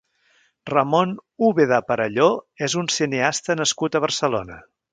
Ramon 0.71 1.11
Úbeda 1.49 1.79
Perelló 1.91 2.29
és 2.69 2.77
un 2.83 2.89
cineasta 2.97 3.57
nascut 3.61 3.99
a 3.99 4.03
Barcelona. 4.09 4.59